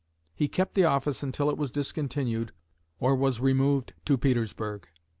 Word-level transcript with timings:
He 0.33 0.47
kept 0.47 0.73
the 0.73 0.83
office 0.83 1.21
until 1.21 1.51
it 1.51 1.59
was 1.59 1.69
discontinued, 1.69 2.53
or 2.99 3.15
was 3.15 3.39
removed 3.39 3.93
to 4.05 4.17
Petersburg." 4.17 4.87